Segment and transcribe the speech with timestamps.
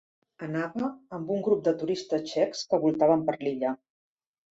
[0.45, 3.75] Anava amb un grup de turistes txecs que voltaven per l'illa.